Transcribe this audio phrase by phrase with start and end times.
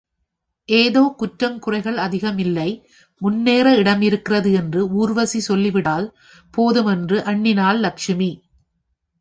[0.69, 2.69] ஏதோ குற்றங்குறைகள் அதிகம் இல்லை,
[3.21, 6.07] முன்னேற இடமிருக்கிறது என்று ஊர்வசி சொல்லிவிட்டால்
[6.53, 8.31] போதும் என்று எண்ணினாள் லசஷ்மி.